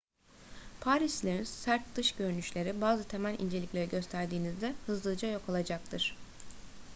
[0.79, 6.15] parislilerin sert dış görünüşleri bazı temel incelikleri gösterdiğinizde hızlıca yok olacaktır